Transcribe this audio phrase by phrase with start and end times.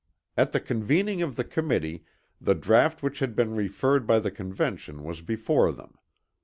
[0.35, 2.03] At the convening of the Committee
[2.41, 5.93] the draught which had been referred by the Convention was before them.